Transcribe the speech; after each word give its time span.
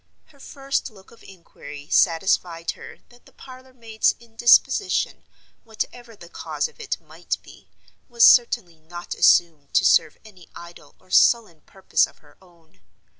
Her 0.29 0.39
first 0.39 0.89
look 0.89 1.11
of 1.11 1.21
inquiry 1.21 1.87
satisfied 1.91 2.71
her 2.71 3.01
that 3.09 3.27
the 3.27 3.31
parlor 3.31 3.71
maid's 3.71 4.15
indisposition, 4.19 5.25
whatever 5.63 6.15
the 6.15 6.27
cause 6.27 6.67
of 6.67 6.79
it 6.79 6.99
might 6.99 7.37
be, 7.43 7.67
was 8.09 8.25
certainly 8.25 8.79
not 8.79 9.13
assumed 9.13 9.75
to 9.75 9.85
serve 9.85 10.17
any 10.25 10.49
idle 10.55 10.95
or 10.99 11.11
sullen 11.11 11.61
purpose 11.67 12.07
of 12.07 12.17
her 12.17 12.35
own. 12.41 12.81